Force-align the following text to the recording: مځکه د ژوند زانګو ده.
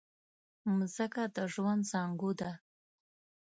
مځکه 0.77 1.23
د 1.35 1.37
ژوند 1.53 1.81
زانګو 1.91 2.31
ده. 2.39 2.51